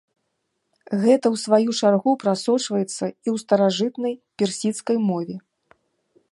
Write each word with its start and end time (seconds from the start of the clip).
Гэта, 1.03 1.25
у 1.35 1.37
сваю 1.45 1.69
чаргу, 1.79 2.11
прасочваецца 2.23 2.87
і 2.87 2.87
ў 2.87 3.35
старажытнай 3.45 4.13
персідскай 4.41 4.97
мове. 5.09 5.35